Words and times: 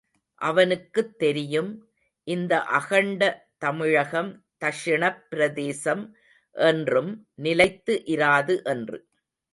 அவனுக்குத் 0.41 1.17
தெரியும், 1.17 1.69
இந்த 2.27 2.63
அகண்ட 2.71 3.21
தமிழகம், 3.57 4.31
தக்ஷிணப் 4.59 5.21
பிரதேசம் 5.29 6.03
என்றும் 6.55 7.11
நிலைத்து 7.35 8.01
இராது 8.05 8.63
என்று. 8.63 8.99